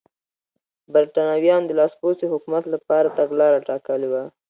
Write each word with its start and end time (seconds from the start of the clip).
برېټانویانو 0.93 1.67
د 1.67 1.71
لاسپوڅي 1.79 2.25
حکومت 2.33 2.63
لپاره 2.73 3.13
تګلاره 3.19 3.59
ټاکلې 3.67 4.07
وه. 4.11 4.23